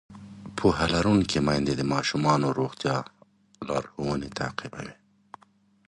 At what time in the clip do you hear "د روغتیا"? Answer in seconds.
2.51-2.97